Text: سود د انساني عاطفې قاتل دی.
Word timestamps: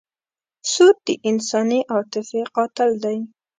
سود 0.71 0.95
د 1.07 1.09
انساني 1.29 1.79
عاطفې 1.93 2.41
قاتل 2.55 2.89
دی. 3.03 3.17